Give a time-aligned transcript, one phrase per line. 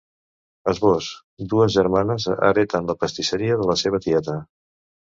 [0.71, 1.09] Esbós:
[1.53, 4.43] Dues germanes hereten la pastisseria de la seva tieta.